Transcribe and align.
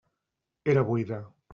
Era 0.65 0.81
buida. 0.81 1.19